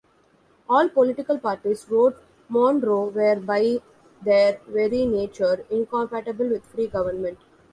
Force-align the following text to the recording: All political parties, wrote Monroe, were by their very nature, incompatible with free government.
All 0.67 0.89
political 0.89 1.37
parties, 1.37 1.85
wrote 1.87 2.17
Monroe, 2.49 3.09
were 3.09 3.35
by 3.35 3.83
their 4.19 4.59
very 4.67 5.05
nature, 5.05 5.63
incompatible 5.69 6.49
with 6.49 6.65
free 6.65 6.87
government. 6.87 7.37